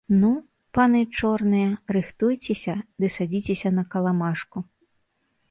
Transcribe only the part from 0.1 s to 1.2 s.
Ну, паны